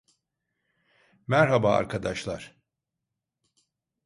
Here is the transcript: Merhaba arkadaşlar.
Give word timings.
Merhaba 1.27 1.75
arkadaşlar. 1.75 2.55